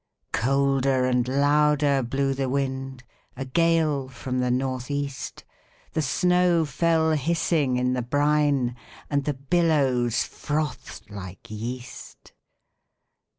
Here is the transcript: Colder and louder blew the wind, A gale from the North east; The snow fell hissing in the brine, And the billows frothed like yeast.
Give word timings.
Colder 0.33 1.05
and 1.05 1.27
louder 1.27 2.01
blew 2.01 2.33
the 2.33 2.49
wind, 2.49 3.03
A 3.37 3.45
gale 3.45 4.09
from 4.09 4.39
the 4.39 4.49
North 4.49 4.89
east; 4.89 5.43
The 5.93 6.01
snow 6.01 6.65
fell 6.65 7.11
hissing 7.11 7.77
in 7.77 7.93
the 7.93 8.01
brine, 8.01 8.75
And 9.11 9.25
the 9.25 9.35
billows 9.35 10.23
frothed 10.23 11.11
like 11.11 11.51
yeast. 11.51 12.33